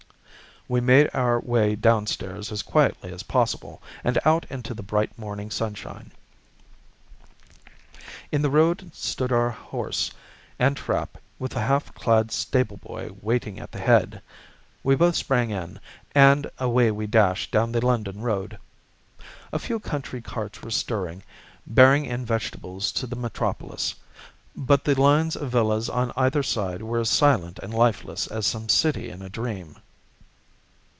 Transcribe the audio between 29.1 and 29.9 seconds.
a dream.